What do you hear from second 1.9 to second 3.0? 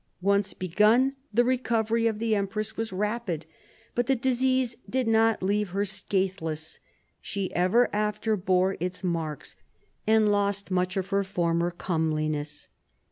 of the empress was